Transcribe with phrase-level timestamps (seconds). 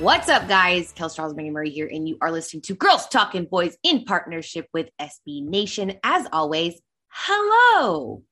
[0.00, 0.92] What's up, guys?
[0.92, 4.68] Kel Charles Megan Murray here, and you are listening to Girls Talking Boys in partnership
[4.72, 5.94] with SB Nation.
[6.04, 8.22] As always, hello.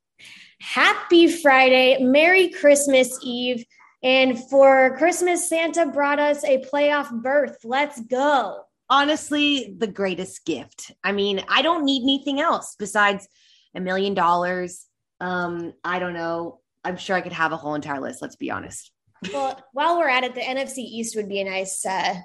[0.60, 1.98] Happy Friday.
[2.00, 3.64] Merry Christmas Eve.
[4.00, 7.58] And for Christmas, Santa brought us a playoff berth.
[7.64, 8.60] Let's go.
[8.88, 10.92] Honestly, the greatest gift.
[11.02, 13.26] I mean, I don't need anything else besides
[13.74, 14.86] a million dollars.
[15.20, 16.60] Um, I don't know.
[16.84, 18.92] I'm sure I could have a whole entire list, let's be honest.
[19.32, 22.16] Well, while we're at it, the NFC East would be a nice uh,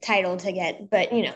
[0.00, 1.34] title to get, but you know,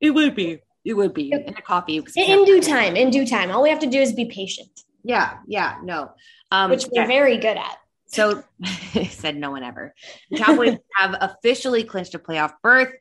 [0.00, 0.60] it would be.
[0.84, 1.98] It would be in a coffee.
[1.98, 2.96] In, in due time.
[2.96, 3.50] In due time.
[3.50, 4.70] All we have to do is be patient.
[5.04, 5.38] Yeah.
[5.46, 5.76] Yeah.
[5.82, 6.12] No.
[6.50, 7.06] Um, Which we're yeah.
[7.06, 7.76] very good at.
[8.06, 8.42] So
[9.08, 9.94] said no one ever.
[10.30, 12.92] The Cowboys have officially clinched a playoff berth,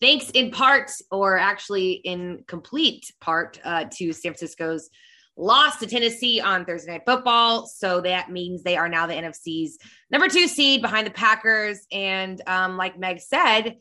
[0.00, 4.90] thanks in part, or actually in complete part, uh, to San Francisco's
[5.38, 7.66] lost to Tennessee on Thursday Night Football.
[7.66, 9.78] So that means they are now the NFC's
[10.10, 11.86] number two seed behind the Packers.
[11.92, 13.76] And um, like Meg said,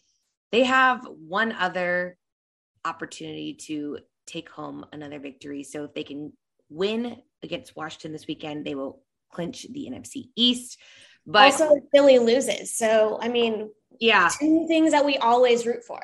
[0.52, 2.17] they have one other
[2.85, 5.63] opportunity to take home another victory.
[5.63, 6.31] So if they can
[6.69, 9.01] win against Washington this weekend, they will
[9.31, 10.78] clinch the NFC East.
[11.25, 12.78] But also, Philly loses.
[12.78, 13.69] So, I mean,
[14.00, 16.00] yeah, two things that we always root for.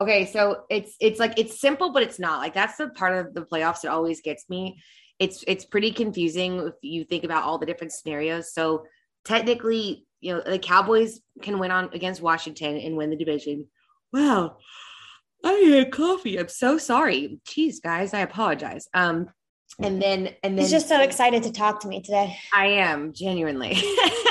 [0.00, 2.38] Okay, so it's it's like it's simple, but it's not.
[2.38, 4.80] Like that's the part of the playoffs that always gets me.
[5.18, 8.52] It's it's pretty confusing if you think about all the different scenarios.
[8.52, 8.84] So
[9.24, 13.66] technically, you know, the Cowboys can win on against Washington and win the division.
[14.12, 14.58] Wow.
[15.44, 16.38] I had coffee.
[16.38, 17.40] I'm so sorry.
[17.46, 18.88] Jeez, guys, I apologize.
[18.94, 19.28] Um,
[19.80, 22.36] and then and then he's just so excited to talk to me today.
[22.54, 23.74] I am genuinely.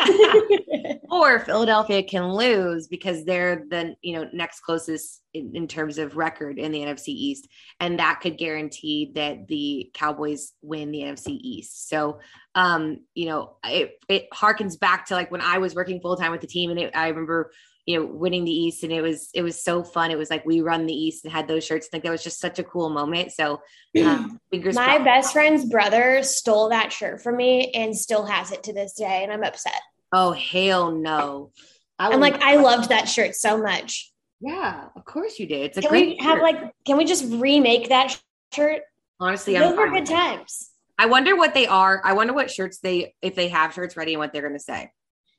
[1.09, 6.17] or Philadelphia can lose because they're the you know next closest in, in, terms of
[6.17, 7.47] record in the NFC East,
[7.79, 11.89] and that could guarantee that the Cowboys win the NFC East.
[11.89, 12.19] So,
[12.55, 16.31] um, you know, it it harkens back to like when I was working full time
[16.31, 17.51] with the team, and it, I remember
[17.85, 20.11] you know winning the east and it was it was so fun.
[20.11, 21.87] It was like we run the east and had those shirts.
[21.93, 23.31] Like that was just such a cool moment.
[23.31, 23.61] So
[24.03, 25.05] um, fingers my crossed.
[25.05, 29.23] best friend's brother stole that shirt from me and still has it to this day
[29.23, 29.81] and i'm upset
[30.11, 31.51] oh hell no.
[31.99, 34.11] I am like i loved that shirt so much.
[34.39, 35.65] Yeah of course you did.
[35.65, 36.43] It's a can great we have shirt.
[36.43, 38.19] like can we just remake that
[38.53, 38.81] shirt?
[39.19, 40.71] Honestly those I'm were good times.
[40.99, 42.01] I wonder what they are.
[42.03, 44.59] I wonder what shirts they if they have shirts ready and what they're going to
[44.59, 44.91] say.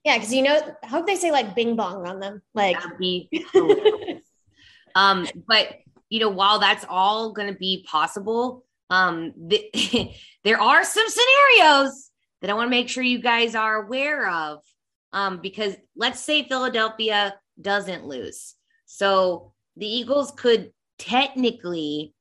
[0.05, 2.43] Yeah, because you know, I hope they say like bing bong on them.
[2.55, 2.77] Like
[4.95, 5.77] um, but
[6.09, 9.71] you know, while that's all gonna be possible, um, the,
[10.45, 12.08] there are some scenarios
[12.41, 14.61] that I want to make sure you guys are aware of.
[15.13, 18.55] Um, because let's say Philadelphia doesn't lose.
[18.85, 22.15] So the Eagles could technically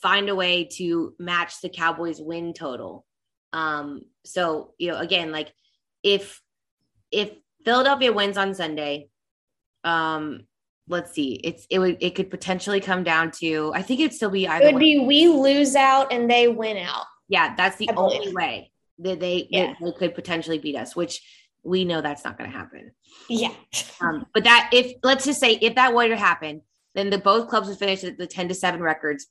[0.00, 3.04] find a way to match the Cowboys win total.
[3.52, 5.52] Um, so you know, again, like
[6.02, 6.40] if
[7.10, 7.32] if
[7.64, 9.08] Philadelphia wins on Sunday,
[9.82, 10.46] um,
[10.86, 14.30] let's see, it's it would it could potentially come down to I think it'd still
[14.30, 14.66] be either.
[14.66, 14.98] It would way.
[14.98, 17.06] be we lose out and they win out.
[17.28, 18.70] Yeah, that's the only way
[19.00, 19.74] that they yeah.
[19.80, 21.22] they could potentially beat us, which
[21.62, 22.92] we know that's not going to happen.
[23.28, 23.52] Yeah.
[24.00, 26.62] um, but that if let's just say if that were to happen,
[26.94, 29.26] then the both clubs would finish at the ten to seven records.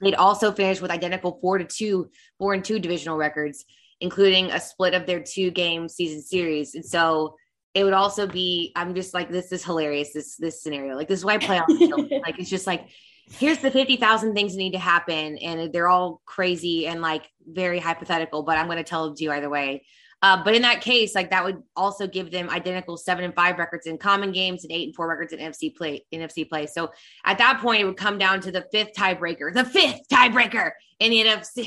[0.00, 3.64] They'd also finish with identical four to two, four and two divisional records
[4.00, 6.74] including a split of their two game season series.
[6.74, 7.36] And so
[7.74, 10.96] it would also be, I'm just like, this is hilarious, this this scenario.
[10.96, 11.68] Like this is why playoffs
[12.22, 12.88] like it's just like
[13.30, 17.78] here's the 50,000 things that need to happen and they're all crazy and like very
[17.78, 19.84] hypothetical, but I'm going to tell them to you either way.
[20.22, 23.58] Uh, but in that case, like that would also give them identical seven and five
[23.58, 26.66] records in common games and eight and four records in NFC play in NFC play.
[26.66, 26.90] So
[27.24, 31.10] at that point, it would come down to the fifth tiebreaker, the fifth tiebreaker in
[31.10, 31.64] the NFC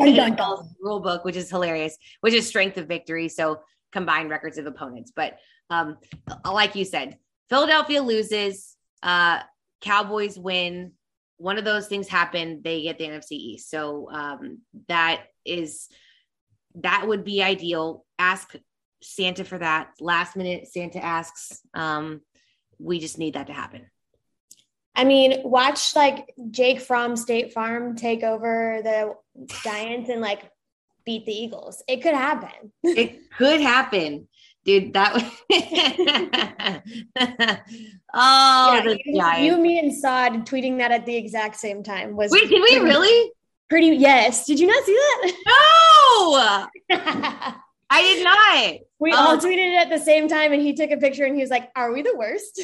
[0.79, 3.27] rule book, which is hilarious, which is strength of victory.
[3.27, 3.61] So
[3.91, 5.11] combined records of opponents.
[5.15, 5.37] But
[5.71, 5.97] um,
[6.45, 7.17] like you said,
[7.49, 9.39] Philadelphia loses, uh,
[9.81, 10.91] Cowboys win.
[11.37, 13.69] One of those things happen, they get the NFC East.
[13.69, 15.89] So um, that is
[16.75, 18.05] that would be ideal.
[18.17, 18.55] Ask
[19.01, 19.91] Santa for that.
[19.99, 21.59] Last minute, Santa asks.
[21.73, 22.21] Um,
[22.79, 23.89] we just need that to happen.
[24.95, 29.15] I mean, watch like Jake from State Farm take over the
[29.63, 30.49] Giants and like
[31.05, 31.83] beat the Eagles.
[31.87, 32.71] It could happen.
[32.83, 34.27] it could happen.
[34.65, 35.13] Dude, that
[38.13, 42.31] oh, yeah, you, you, me, and Saad tweeting that at the exact same time was.
[42.31, 43.31] Wait, did we really?
[43.69, 44.45] Pretty yes.
[44.45, 45.33] Did you not see that?
[45.47, 46.33] No,
[47.89, 48.79] I did not.
[48.99, 51.35] We um, all tweeted it at the same time, and he took a picture, and
[51.35, 52.61] he was like, "Are we the worst?"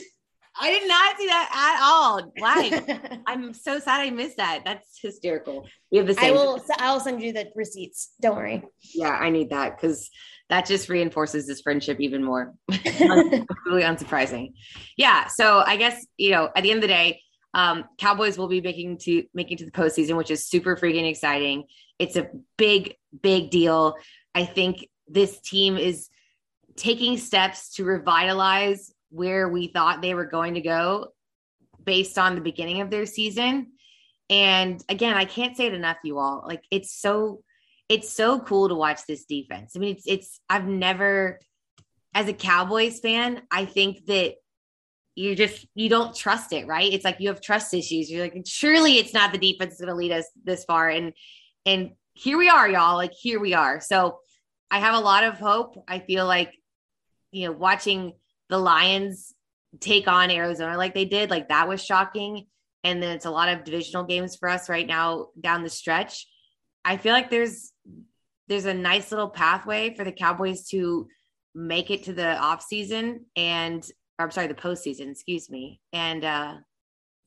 [0.60, 2.31] I did not see that at all.
[2.38, 3.19] Why?
[3.28, 4.62] I'm so sad I missed that.
[4.66, 5.68] That's hysterical.
[5.92, 6.34] We have the same.
[6.34, 6.63] I will.
[6.78, 8.12] I'll send you the receipts.
[8.22, 8.63] Don't worry.
[8.94, 10.10] Yeah, I need that because
[10.50, 12.56] that just reinforces this friendship even more.
[12.69, 14.54] really unsurprising.
[14.98, 15.28] Yeah.
[15.28, 17.22] So I guess you know at the end of the day,
[17.54, 21.66] um, Cowboys will be making to making to the postseason, which is super freaking exciting.
[21.98, 23.96] It's a big, big deal.
[24.36, 26.10] I think this team is
[26.75, 31.08] taking steps to revitalize where we thought they were going to go
[31.84, 33.72] based on the beginning of their season.
[34.30, 36.44] And again, I can't say it enough, you all.
[36.48, 37.42] Like it's so
[37.88, 39.74] it's so cool to watch this defense.
[39.76, 41.40] I mean, it's it's I've never
[42.14, 44.36] as a Cowboys fan, I think that
[45.16, 46.92] you just you don't trust it, right?
[46.92, 48.10] It's like you have trust issues.
[48.10, 50.90] You're like, surely it's not the defense that's gonna lead us this far.
[50.90, 51.14] And
[51.66, 52.96] and here we are, y'all.
[52.96, 53.82] Like here we are.
[53.82, 54.20] So
[54.72, 55.84] I have a lot of hope.
[55.88, 56.54] I feel like,
[57.32, 58.14] you know, watching
[58.50, 59.34] the Lions
[59.80, 62.48] take on Arizona like they did, like that was shocking.
[62.84, 66.28] And then it's a lot of divisional games for us right now down the stretch.
[66.84, 67.72] I feel like there's
[68.48, 71.07] there's a nice little pathway for the Cowboys to
[71.54, 73.86] make it to the off season and
[74.18, 75.81] or I'm sorry, the postseason, excuse me.
[75.94, 76.56] And uh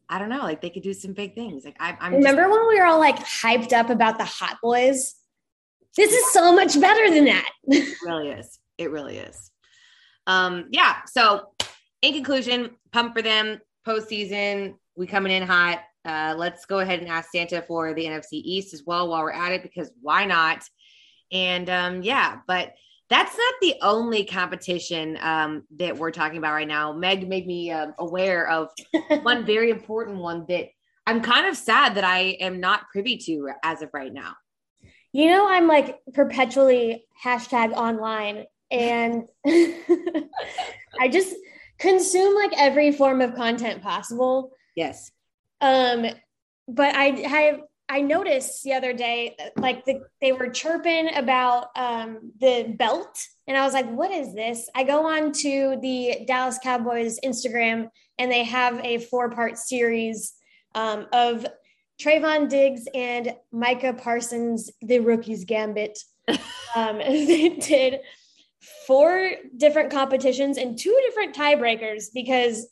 [0.08, 1.64] I don't know, like they could do some big things.
[1.64, 4.58] Like I, am remember just, when we were all like hyped up about the Hot
[4.62, 5.14] Boys.
[5.96, 7.50] This is so much better than that.
[7.64, 8.58] it really is.
[8.78, 9.51] It really is
[10.26, 11.04] um, yeah.
[11.06, 11.48] So
[12.02, 14.74] in conclusion, pump for them postseason.
[14.96, 15.80] We coming in hot.
[16.04, 19.32] Uh, let's go ahead and ask Santa for the NFC East as well while we're
[19.32, 20.64] at it because why not?
[21.30, 22.74] And um, yeah, but
[23.08, 26.92] that's not the only competition um, that we're talking about right now.
[26.92, 28.70] Meg made me uh, aware of
[29.22, 30.69] one very important one that
[31.06, 34.34] I'm kind of sad that I am not privy to as of right now.
[35.12, 41.34] You know, I'm like perpetually hashtag online and I just
[41.78, 44.52] consume like every form of content possible.
[44.74, 45.12] Yes.
[45.60, 46.06] Um,
[46.66, 52.32] but I have I noticed the other day like the, they were chirping about um,
[52.40, 56.58] the belt, and I was like, "What is this?" I go on to the Dallas
[56.62, 57.88] Cowboys Instagram,
[58.19, 60.32] and they have a four part series
[60.74, 61.46] um, of
[62.00, 65.98] Trevon Diggs and Micah Parsons, the rookie's gambit.
[66.74, 68.00] um, they did
[68.86, 72.66] four different competitions and two different tiebreakers because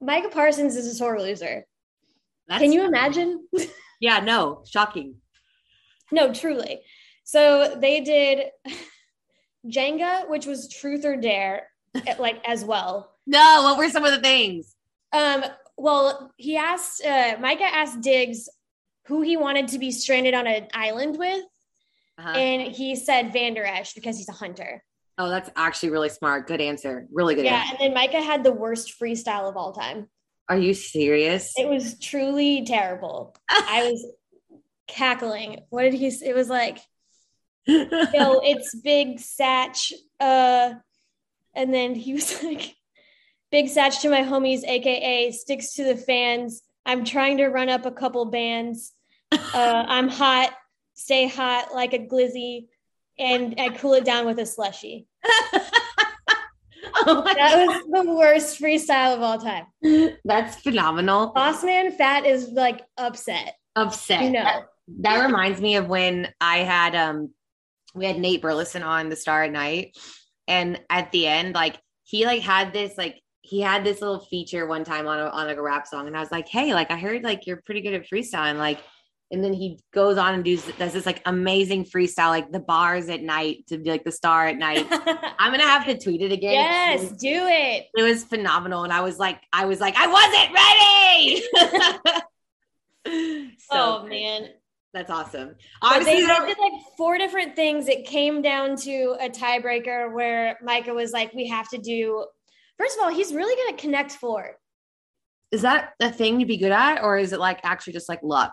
[0.00, 1.66] Micah Parsons is a sore loser.
[2.48, 3.46] That's Can you imagine?
[4.00, 5.16] yeah, no, shocking.
[6.10, 6.80] No, truly.
[7.24, 8.46] So they did
[9.66, 11.68] Jenga, which was truth or dare,
[12.18, 13.12] like as well.
[13.26, 14.74] No, what were some of the things?
[15.12, 15.44] Um,
[15.76, 18.48] well, he asked uh Micah asked Diggs
[19.06, 21.44] who he wanted to be stranded on an island with.
[22.18, 22.30] Uh-huh.
[22.30, 24.82] And he said Vander Esch because he's a hunter.
[25.18, 26.46] Oh, that's actually really smart.
[26.46, 27.08] Good answer.
[27.12, 27.72] Really good yeah, answer.
[27.72, 30.08] and then Micah had the worst freestyle of all time.
[30.48, 31.52] Are you serious?
[31.58, 33.36] It was truly terrible.
[33.50, 34.06] I was
[34.86, 35.60] cackling.
[35.70, 36.78] What did he it was like
[37.66, 39.92] yo, it's big Satch.
[40.20, 40.74] Uh
[41.52, 42.76] and then he was like
[43.50, 46.62] big Satch to my homies, aka sticks to the fans.
[46.86, 48.94] I'm trying to run up a couple bands.
[49.30, 50.54] Uh, I'm hot,
[50.94, 52.68] stay hot like a glizzy
[53.18, 55.06] and I cool it down with a slushy.
[57.06, 59.66] oh that was the worst freestyle of all time.
[60.24, 61.32] That's phenomenal.
[61.34, 63.54] Boss Man Fat is like upset.
[63.76, 64.22] Upset.
[64.22, 64.44] You know.
[64.44, 64.62] That,
[65.00, 67.30] that reminds me of when I had um
[67.94, 69.96] we had Nate Burleson on the Star at Night,
[70.46, 74.66] and at the end, like he like had this like he had this little feature
[74.66, 76.90] one time on a, on like a rap song, and I was like, hey, like
[76.90, 78.80] I heard like you're pretty good at freestyle." And like
[79.30, 83.08] and then he goes on and does, does this like amazing freestyle, like the bars
[83.08, 84.86] at night to be like the star at night.
[84.90, 86.54] I'm gonna have to tweet it again.
[86.54, 87.86] Yes, it was, do it.
[87.94, 90.54] It was phenomenal, and I was like, I was like, I wasn't
[93.04, 93.54] ready.
[93.58, 94.48] so, oh man,
[94.94, 95.56] that's awesome.
[95.82, 97.88] Obviously, they did like four different things.
[97.88, 102.24] It came down to a tiebreaker where Micah was like, "We have to do
[102.78, 104.56] First of all, he's really gonna Connect Four.
[105.50, 108.22] Is that a thing to be good at, or is it like actually just like
[108.22, 108.52] luck?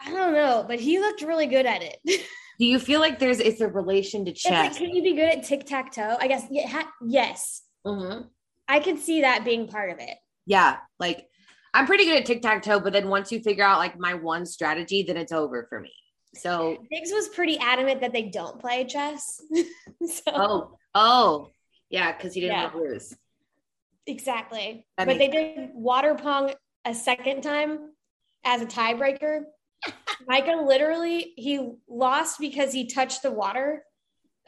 [0.00, 1.98] I don't know, but he looked really good at it.
[2.58, 4.78] Do you feel like there's it's a relation to It's like, chess?
[4.78, 6.16] can you be good at tic tac toe?
[6.20, 7.62] I guess yeah, ha- yes.
[7.86, 8.26] Mhm.
[8.66, 10.16] I could see that being part of it.
[10.46, 11.28] Yeah, like
[11.74, 14.14] I'm pretty good at tic tac toe, but then once you figure out like my
[14.14, 15.92] one strategy, then it's over for me.
[16.34, 19.40] So, Diggs was pretty adamant that they don't play chess.
[20.06, 21.50] so oh, oh,
[21.90, 22.62] yeah, because he didn't Yeah.
[22.64, 23.16] want to lose.
[24.06, 24.84] exactly.
[24.96, 26.52] That but they makes did water pong
[26.84, 27.92] a second time
[28.44, 29.42] as a tiebreaker.
[30.26, 33.82] Micah literally he lost because he touched the water,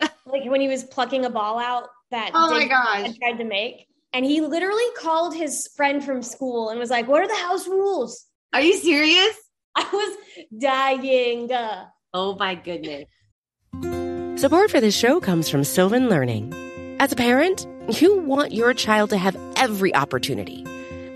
[0.00, 3.02] like when he was plucking a ball out that Oh my Diggs gosh.
[3.06, 3.86] had tried to make.
[4.12, 7.66] And he literally called his friend from school and was like, "What are the house
[7.68, 9.36] rules?" Are you serious?
[9.76, 10.16] I was
[10.60, 11.48] dying.
[12.12, 13.04] Oh my goodness.
[14.40, 16.52] Support for this show comes from Sylvan Learning.
[16.98, 17.66] As a parent,
[18.00, 20.66] you want your child to have every opportunity,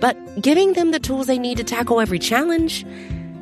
[0.00, 2.84] but giving them the tools they need to tackle every challenge,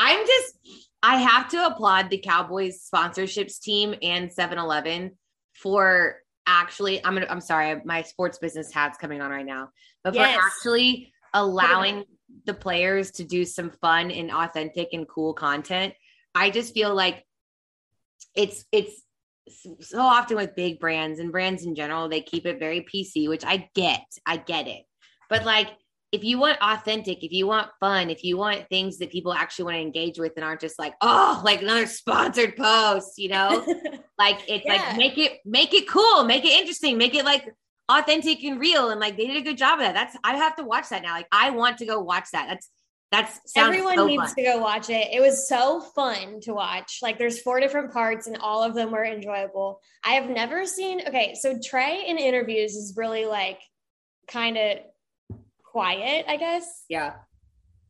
[0.00, 0.54] I'm just,
[1.02, 5.12] I have to applaud the Cowboys sponsorships team and 7 Eleven
[5.52, 6.16] for
[6.46, 9.68] actually, I'm gonna, I'm sorry, my sports business hat's coming on right now,
[10.02, 10.34] but Yes.
[10.34, 12.04] for actually allowing
[12.46, 15.92] the players to do some fun and authentic and cool content.
[16.34, 17.24] I just feel like
[18.34, 19.02] it's, it's,
[19.80, 23.44] so often with big brands and brands in general, they keep it very PC, which
[23.44, 24.04] I get.
[24.24, 24.84] I get it.
[25.28, 25.68] But like,
[26.12, 29.66] if you want authentic, if you want fun, if you want things that people actually
[29.66, 33.64] want to engage with and aren't just like, oh, like another sponsored post, you know,
[34.18, 34.72] like it's Yeah.
[34.88, 37.48] like make it make it cool, make it interesting, make it like
[37.88, 38.90] authentic and real.
[38.90, 39.94] And like they did a good job of that.
[39.94, 41.12] That's I have to watch that now.
[41.12, 42.46] Like I want to go watch that.
[42.48, 42.70] That's
[43.12, 44.34] that's Everyone so needs fun.
[44.36, 45.08] to go watch it.
[45.12, 46.98] It was so fun to watch.
[47.02, 49.80] Like there's four different parts and all of them were enjoyable.
[50.04, 53.60] I have never seen okay, so Trey in interviews is really like
[54.28, 54.78] kind of
[55.70, 56.84] quiet, I guess.
[56.88, 57.14] Yeah.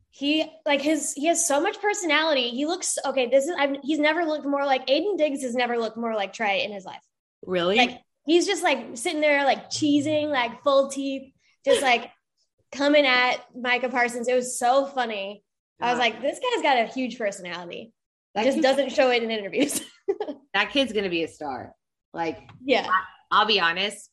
[0.09, 2.49] He like his he has so much personality.
[2.49, 5.77] He looks okay, this is I've, he's never looked more like Aiden Diggs has never
[5.77, 7.01] looked more like Trey in his life.
[7.45, 7.77] Really?
[7.77, 11.31] Like he's just like sitting there like cheesing, like full teeth,
[11.63, 12.11] just like
[12.73, 14.27] coming at Micah Parsons.
[14.27, 15.43] It was so funny.
[15.79, 17.91] I was like, this guy's got a huge personality.
[18.35, 19.81] that, just doesn't show it in interviews.
[20.53, 21.73] that kid's gonna be a star.
[22.13, 22.87] Like yeah.
[23.31, 24.10] I'll be honest.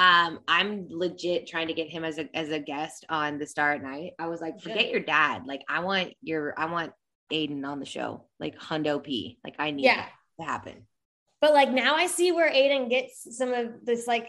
[0.00, 3.72] Um, I'm legit trying to get him as a as a guest on the Star
[3.72, 4.12] at Night.
[4.18, 5.42] I was like, forget your dad.
[5.46, 6.92] Like, I want your I want
[7.30, 9.38] Aiden on the show, like Hundo P.
[9.44, 9.96] Like, I need Yeah.
[9.96, 10.86] that to happen.
[11.42, 14.28] But like now I see where Aiden gets some of this like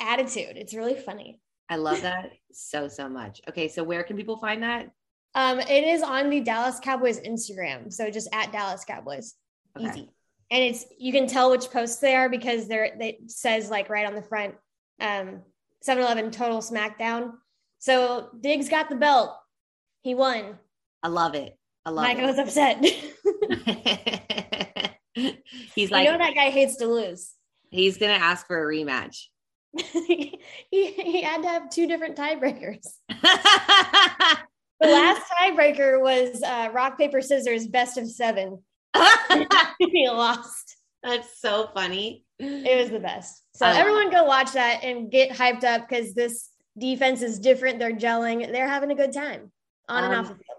[0.00, 0.56] attitude.
[0.56, 1.40] It's really funny.
[1.68, 3.40] I love that so so much.
[3.48, 4.90] Okay, so where can people find that?
[5.34, 7.92] Um, it is on the Dallas Cowboys Instagram.
[7.92, 9.34] So just at Dallas Cowboys.
[9.76, 9.88] Okay.
[9.88, 10.10] Easy.
[10.50, 13.88] And it's you can tell which posts they are because they're they it says like
[13.90, 14.54] right on the front,
[15.00, 15.42] um,
[15.86, 17.32] 7-Eleven total smackdown.
[17.78, 19.36] So Diggs got the belt.
[20.02, 20.58] He won.
[21.02, 21.58] I love it.
[21.84, 22.78] I love Micah was upset.
[22.80, 23.10] it.
[25.74, 27.34] he's I like know that guy hates to lose.
[27.70, 29.26] he's gonna ask for a rematch.
[29.76, 30.38] he,
[30.70, 32.86] he had to have two different tiebreakers.
[34.80, 38.62] The last tiebreaker was uh, rock, paper, scissors, best of seven.
[39.78, 40.76] he lost.
[41.02, 42.23] That's so funny.
[42.38, 43.42] It was the best.
[43.54, 47.78] So I everyone go watch that and get hyped up because this defense is different.
[47.78, 48.50] They're gelling.
[48.50, 49.52] They're having a good time
[49.88, 50.58] on and Um, off the field.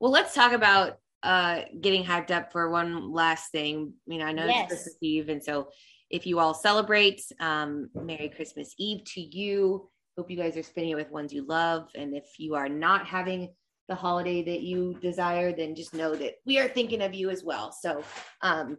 [0.00, 3.94] Well, let's talk about uh getting hyped up for one last thing.
[4.06, 4.60] You know, I know Yes.
[4.64, 5.70] it's Christmas Eve, and so
[6.10, 9.90] if you all celebrate, um, Merry Christmas Eve to you.
[10.16, 11.88] Hope you guys are spending it with ones you love.
[11.94, 13.54] And if you are not having
[13.88, 17.44] the holiday that you desire, then just know that we are thinking of you as
[17.44, 17.72] well.
[17.72, 18.02] So
[18.42, 18.78] um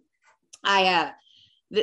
[0.63, 1.11] I uh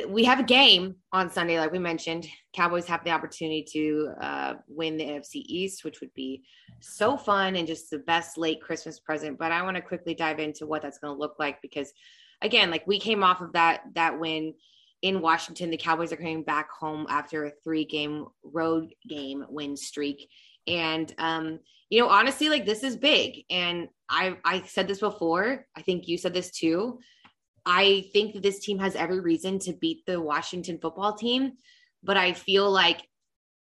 [0.09, 2.27] we have a game on Sunday, like we mentioned.
[2.53, 6.43] Cowboys have the opportunity to uh, win the NFC East, which would be
[6.81, 9.39] so fun and just the best late Christmas present.
[9.39, 11.93] But I want to quickly dive into what that's going to look like because,
[12.41, 14.53] again, like we came off of that that win
[15.01, 15.69] in Washington.
[15.69, 20.29] The Cowboys are coming back home after a three game road game win streak,
[20.67, 23.45] and um, you know, honestly, like this is big.
[23.49, 25.65] And I I said this before.
[25.77, 26.99] I think you said this too.
[27.69, 31.57] I think this team has every reason to beat the Washington football team,
[32.01, 33.05] but I feel like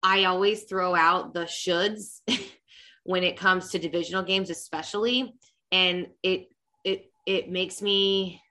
[0.02, 2.20] I always throw out the shoulds
[3.04, 5.34] when it comes to divisional games, especially,
[5.72, 6.48] and it
[6.84, 8.42] it it makes me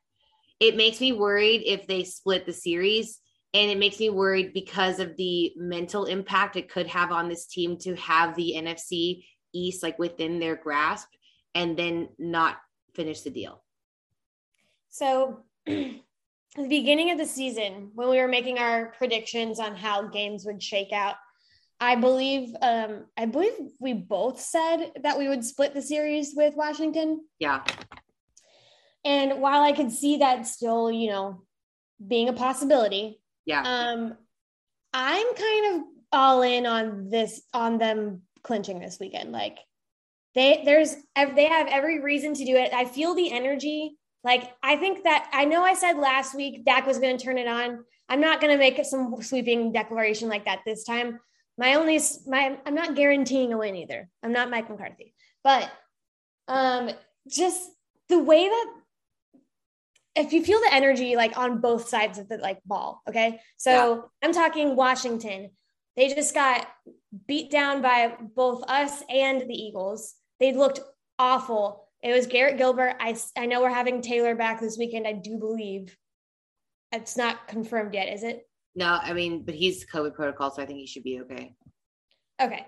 [0.59, 3.19] it makes me worried if they split the series,
[3.53, 7.45] and it makes me worried because of the mental impact it could have on this
[7.45, 11.09] team to have the NFC East like within their grasp
[11.53, 12.57] and then not
[12.95, 13.63] finish the deal.
[14.97, 15.75] So, at
[16.55, 20.61] the beginning of the season, when we were making our predictions on how games would
[20.63, 21.13] shake out,
[21.79, 26.55] I believe, um, I believe we both said that we would split the series with
[26.55, 27.23] Washington.
[27.37, 27.63] Yeah.
[29.05, 31.43] And while I could see that still, you know,
[32.05, 33.61] being a possibility, Yeah.
[33.61, 34.17] um,
[34.93, 39.31] I'm kind of all in on this, on them clinching this weekend.
[39.31, 39.59] Like,
[40.33, 42.73] they there's they have every reason to do it.
[42.73, 43.97] I feel the energy.
[44.27, 47.37] Like I think that I know I said last week Dak was going to turn
[47.37, 47.85] it on.
[48.09, 51.21] I'm not going to make some sweeping declaration like that this time.
[51.57, 54.09] My only my I'm not guaranteeing a win either.
[54.21, 55.13] I'm not Mike McCarthy,
[55.45, 55.71] but
[56.49, 56.89] um,
[57.29, 57.69] just
[58.09, 58.73] the way that
[60.17, 63.39] if you feel the energy like on both sides of the like ball, okay.
[63.55, 65.51] So I'm talking Washington.
[65.95, 66.67] They just got
[67.27, 70.15] beat down by both us and the Eagles.
[70.41, 70.81] They looked
[71.17, 71.86] awful.
[72.03, 72.95] It was Garrett Gilbert.
[72.99, 75.07] I, I know we're having Taylor back this weekend.
[75.07, 75.97] I do believe
[76.91, 78.47] it's not confirmed yet, is it?
[78.75, 81.55] No, I mean, but he's COVID protocol, so I think he should be okay.
[82.39, 82.65] Okay.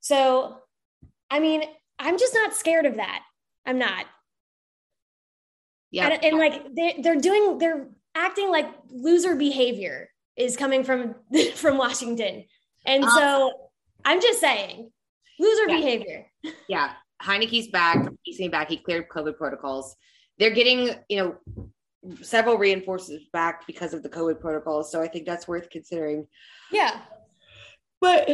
[0.00, 0.58] So,
[1.30, 1.62] I mean,
[1.98, 3.22] I'm just not scared of that.
[3.64, 4.04] I'm not.
[5.90, 6.08] Yeah.
[6.08, 11.14] And, and like they, they're doing, they're acting like loser behavior is coming from
[11.54, 12.44] from Washington,
[12.84, 13.52] and um, so
[14.04, 14.90] I'm just saying,
[15.38, 15.76] loser Yeah.
[15.76, 16.26] behavior.
[16.68, 16.92] yeah.
[17.22, 18.06] Heinicke's back.
[18.22, 18.68] He's getting back.
[18.68, 19.96] He cleared COVID protocols.
[20.38, 24.90] They're getting, you know, several reinforcements back because of the COVID protocols.
[24.92, 26.26] So I think that's worth considering.
[26.72, 27.00] Yeah,
[28.00, 28.28] But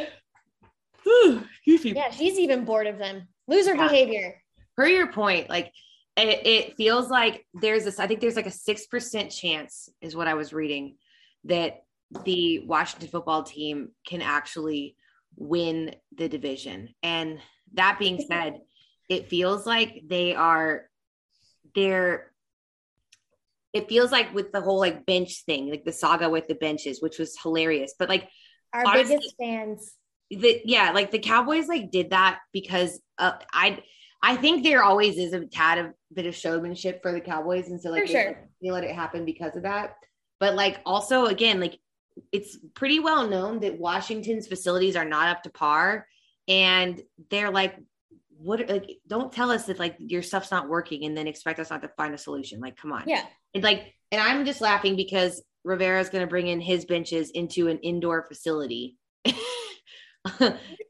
[1.04, 1.94] excuse me.
[1.94, 2.10] yeah.
[2.10, 3.28] She's even bored of them.
[3.46, 3.88] Loser Yeah.
[3.88, 4.42] behavior.
[4.76, 5.72] per your point, like
[6.16, 10.26] it, it feels like there's this, I think there's like a 6% chance, is what
[10.28, 10.96] I was reading,
[11.44, 11.82] that
[12.24, 14.96] the Washington football team can actually
[15.36, 16.94] win the division.
[17.02, 17.40] And
[17.74, 18.60] that being said,
[19.10, 20.88] it feels like they are,
[21.74, 22.30] they're,
[23.74, 27.02] it feels like with the whole like bench thing, like the saga with the benches,
[27.02, 27.92] which was hilarious.
[27.98, 28.28] But like
[28.72, 29.92] Our Honestly- biggest fans.
[30.30, 33.82] the yeah, like the Cowboys like did that because uh, I
[34.22, 37.80] I think there always is a tad of bit of showmanship for the Cowboys, and
[37.80, 38.48] so like they, sure.
[38.62, 39.94] they let it happen because of that.
[40.38, 41.78] But like also again, like
[42.32, 46.06] it's pretty well known that Washington's facilities are not up to par,
[46.48, 47.76] and they're like,
[48.42, 51.70] what like don't tell us that like your stuff's not working and then expect us
[51.70, 52.60] not to find a solution.
[52.60, 53.24] Like, come on, Yeah.
[53.54, 57.68] and like, and I'm just laughing because Rivera's going to bring in his benches into
[57.68, 58.96] an indoor facility.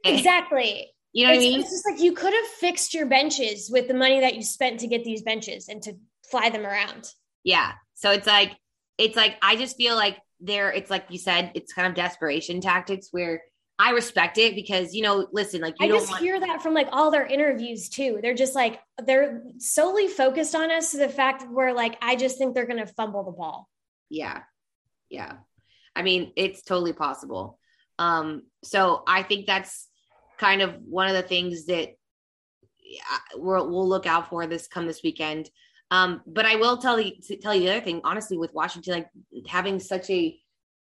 [0.04, 0.90] Exactly.
[1.12, 1.60] You know what it's, I mean?
[1.60, 4.80] it's just like you could have fixed your benches with the money that you spent
[4.80, 5.94] to get these benches and to
[6.30, 7.08] fly them around.
[7.44, 7.72] Yeah.
[7.94, 8.52] So it's like,
[8.96, 12.60] it's like, I just feel like there, it's like you said, it's kind of desperation
[12.60, 13.42] tactics where
[13.80, 16.62] I respect it because, you know, listen, like you I don't just want, hear that
[16.62, 18.18] from like all their interviews too.
[18.20, 22.36] They're just like they're solely focused on us to the fact where like I just
[22.36, 23.68] think they're gonna fumble the ball.
[24.10, 24.42] yeah.
[25.08, 25.32] Yeah.
[25.96, 27.58] I mean, it's totally possible.
[27.98, 29.88] Um, so I think that's
[30.38, 31.88] kind of one of the things that
[33.34, 35.50] we'll, we'll look out for this come this weekend.
[35.90, 37.12] Um, but I will tell you
[37.42, 39.08] tell you the other thing, honestly, with Washington, like
[39.48, 40.38] having such a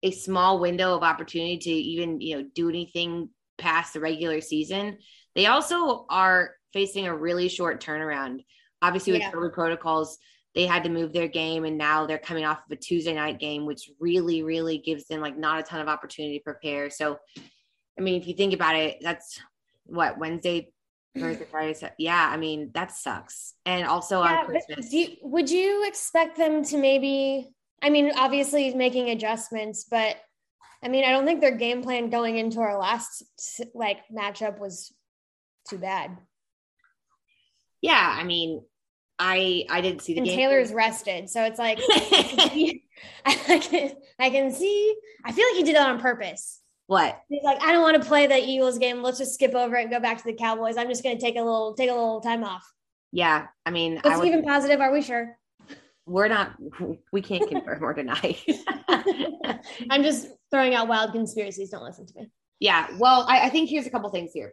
[0.02, 4.98] a small window of opportunity to even you know do anything past the regular season,
[5.34, 8.44] they also are facing a really short turnaround.
[8.80, 9.30] Obviously, with Yeah.
[9.32, 10.18] COVID protocols,
[10.54, 13.38] they had to move their game and now they're coming off of a Tuesday night
[13.38, 16.90] game, which really, really gives them like not a ton of opportunity to prepare.
[16.90, 17.18] So,
[17.98, 19.40] I mean, if you think about it, that's
[19.84, 20.72] what Wednesday,
[21.16, 21.74] Thursday, Friday.
[21.98, 23.54] Yeah, I mean, that sucks.
[23.64, 24.92] And also yeah, on Christmas.
[24.92, 27.48] You, would you expect them to maybe,
[27.82, 30.16] I mean, obviously making adjustments, but
[30.82, 33.22] I mean, I don't think their game plan going into our last
[33.74, 34.92] like matchup was
[35.68, 36.16] too bad.
[37.80, 38.62] Yeah, I mean,
[39.18, 40.38] I I didn't see the and game.
[40.38, 42.48] Taylor's rested, so it's like I
[43.24, 44.96] can I can see.
[45.24, 46.60] I feel like he did that on purpose.
[46.86, 47.20] What?
[47.28, 49.02] He's like, I don't want to play the Eagles game.
[49.02, 50.76] Let's just skip over it and go back to the Cowboys.
[50.76, 52.64] I'm just going to take a little take a little time off.
[53.12, 54.80] Yeah, I mean, let's I even positive.
[54.80, 55.36] Are we sure?
[56.06, 56.54] We're not.
[57.12, 58.36] We can't confirm or deny.
[59.90, 61.70] I'm just throwing out wild conspiracies.
[61.70, 62.30] Don't listen to me.
[62.58, 62.88] Yeah.
[62.98, 64.52] Well, I, I think here's a couple things here.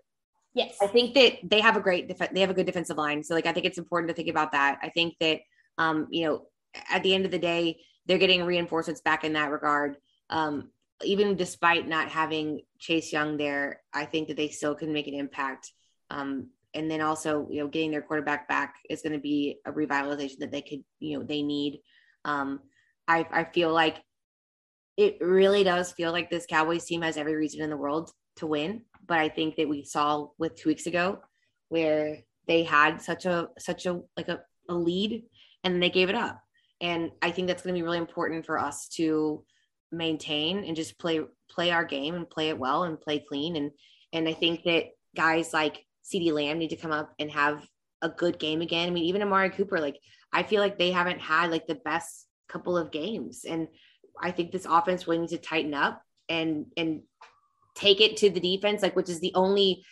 [0.53, 0.77] Yes.
[0.81, 3.23] I think that they have a great def- they have a good defensive line.
[3.23, 4.79] So like I think it's important to think about that.
[4.81, 5.41] I think that
[5.77, 6.47] um, you know,
[6.89, 9.97] at the end of the day, they're getting reinforcements back in that regard.
[10.29, 10.69] Um,
[11.03, 15.13] even despite not having Chase Young there, I think that they still can make an
[15.13, 15.71] impact.
[16.09, 19.71] Um, and then also, you know, getting their quarterback back is going to be a
[19.71, 21.79] revitalization that they could, you know, they need.
[22.25, 22.59] Um,
[23.07, 24.03] I, I feel like
[24.97, 28.47] it really does feel like this Cowboys team has every reason in the world to
[28.47, 31.19] win but I think that we saw with two weeks ago
[31.67, 35.23] where they had such a such a like a, a lead
[35.63, 36.39] and they gave it up.
[36.79, 39.43] And I think that's going to be really important for us to
[39.91, 43.55] maintain and just play play our game and play it well and play clean.
[43.55, 43.71] And
[44.13, 47.67] and I think that guys like CeeDee Lamb need to come up and have
[48.01, 48.87] a good game again.
[48.87, 49.99] I mean, even Amari Cooper, like
[50.31, 53.45] I feel like they haven't had like the best couple of games.
[53.47, 53.67] And
[54.21, 57.01] I think this offense really needs to tighten up and and
[57.75, 59.83] take it to the defense, like which is the only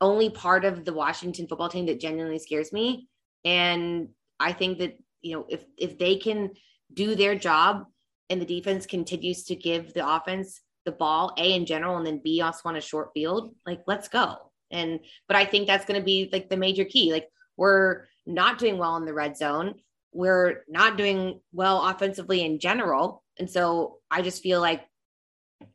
[0.00, 3.08] only part of the Washington football team that genuinely scares me.
[3.44, 4.08] And
[4.40, 6.50] I think that you know if if they can
[6.92, 7.86] do their job
[8.28, 12.20] and the defense continues to give the offense the ball a in general and then
[12.22, 16.00] b also on a short field like let's go and but i think that's going
[16.00, 19.74] to be like the major key like we're not doing well in the red zone
[20.12, 24.82] we're not doing well offensively in general and so i just feel like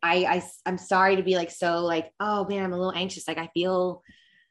[0.01, 3.27] I, I I'm sorry to be like so like oh man I'm a little anxious
[3.27, 4.03] like I feel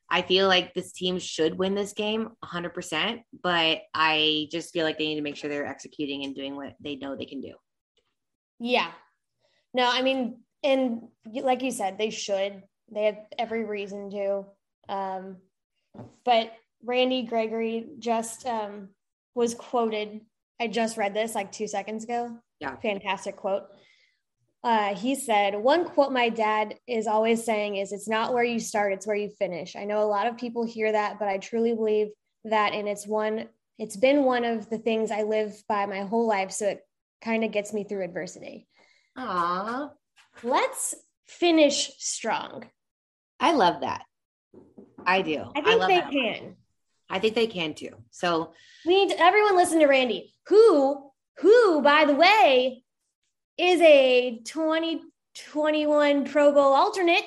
[0.09, 4.99] I feel like this team should win this game 100% but I just feel like
[4.99, 7.55] they need to make sure they're executing and doing what they know they can do.
[8.59, 8.91] Yeah.
[9.75, 12.63] No, I mean and like you said they should.
[12.90, 14.44] They have every reason to
[14.88, 15.38] um
[16.25, 16.53] but
[16.85, 18.90] Randy Gregory just um
[19.35, 20.20] was quoted
[20.61, 22.38] I just read this like 2 seconds ago.
[22.61, 22.77] Yeah.
[22.77, 23.64] Fantastic quote
[24.66, 28.59] uh, he said, One quote my dad is always saying is, It's not where you
[28.59, 29.77] start, it's where you finish.
[29.77, 32.09] I know a lot of people hear that, but I truly believe
[32.44, 32.72] that.
[32.72, 36.51] And it's one, it's been one of the things I live by my whole life.
[36.51, 36.81] So it
[37.22, 38.66] kind of gets me through adversity.
[39.16, 39.90] Aw.
[40.42, 40.96] Let's
[41.29, 42.64] finish strong.
[43.40, 44.05] I love that.
[45.05, 45.44] I do.
[45.55, 46.57] I think I they can.
[47.09, 47.90] I think they can too.
[48.11, 48.53] So
[48.85, 52.83] we need to, everyone listen to Randy, who, who, by the way,
[53.59, 57.25] is a 2021 Pro Bowl alternate.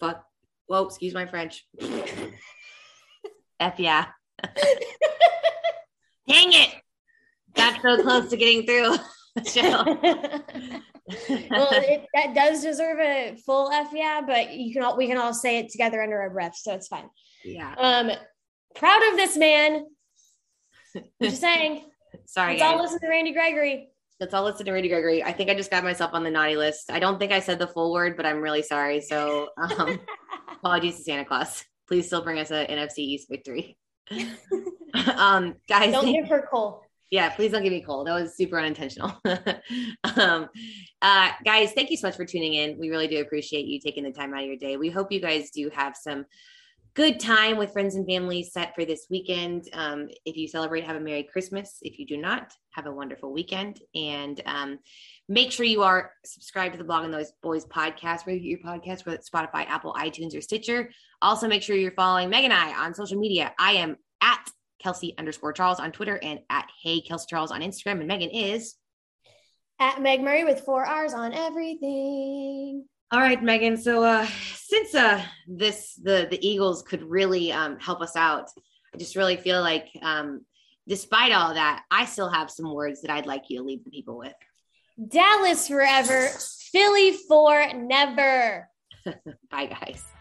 [0.00, 0.24] Fuck.
[0.66, 1.66] Whoa, excuse my French.
[3.60, 4.06] F yeah.
[6.28, 6.74] Dang it.
[7.54, 8.96] Got so close to getting through.
[9.36, 10.46] well,
[11.72, 15.34] it, that does deserve a full F yeah, but you can all we can all
[15.34, 17.08] say it together under our breath, so it's fine.
[17.44, 17.74] Yeah.
[17.76, 18.12] Um,
[18.76, 19.86] proud of this man.
[21.20, 21.84] just saying.
[22.26, 22.58] Sorry.
[22.58, 23.88] Let's all listen to Randy Gregory.
[24.20, 25.24] Let's all listen to Randy Gregory.
[25.24, 26.92] I think I just got myself on the naughty list.
[26.92, 29.00] I don't think I said the full word, but I'm really sorry.
[29.00, 29.98] So um,
[30.52, 31.64] apologies to Santa Claus.
[31.88, 33.76] Please still bring us an NFC East victory.
[35.16, 36.84] um, guys, don't give her coal.
[37.14, 38.08] Yeah, please don't give me cold.
[38.08, 39.12] That was super unintentional.
[40.16, 40.48] um,
[41.00, 42.76] uh, guys, thank you so much for tuning in.
[42.76, 44.76] We really do appreciate you taking the time out of your day.
[44.76, 46.24] We hope you guys do have some
[46.94, 49.68] good time with friends and family set for this weekend.
[49.74, 51.78] Um, if you celebrate, have a Merry Christmas.
[51.82, 53.78] If you do not, have a wonderful weekend.
[53.94, 54.80] And um,
[55.28, 59.06] make sure you are subscribed to the Blogging The Boys podcast, where you your podcast,
[59.06, 60.90] whether it's Spotify, Apple, iTunes, or Stitcher.
[61.22, 63.52] Also, make sure you're following Meg and I on social media.
[63.56, 64.50] I am at
[64.84, 68.00] Kelsey underscore Charles on Twitter and at Hey Kelsey Charles on Instagram.
[68.00, 68.74] And Megan is
[69.80, 72.84] at Meg Murray with four R's on everything.
[73.10, 73.78] All right, Megan.
[73.78, 78.50] So uh, since uh, this the the Eagles could really um, help us out,
[78.94, 80.44] I just really feel like, um,
[80.86, 83.90] despite all that, I still have some words that I'd like you to leave the
[83.90, 84.34] people with.
[85.08, 86.28] Dallas forever,
[86.72, 88.68] Philly for never.
[89.50, 90.13] Bye, guys.